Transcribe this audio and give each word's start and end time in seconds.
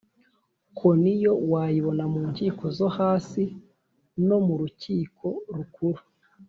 koniyo 0.77 1.33
wayibona 1.51 2.03
mu 2.13 2.21
nkiko 2.31 2.63
zohasi, 2.77 3.43
nomu 4.27 4.53
Rukiko 4.61 5.27
Rukuru 5.55 6.01